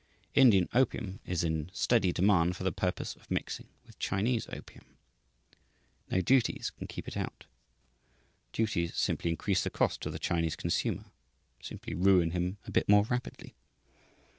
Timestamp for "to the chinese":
10.01-10.55